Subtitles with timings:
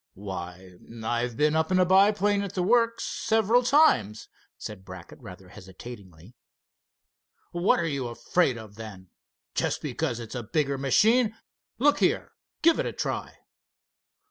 [0.15, 5.49] "Why, I've been up in a biplane at the works several times," said Brackett, rather
[5.49, 6.33] hesitatingly.
[7.51, 9.11] "What are you afraid of, then?
[9.53, 11.37] Just because it's a bigger machine?
[11.77, 12.31] Look here,
[12.63, 13.41] give it a try."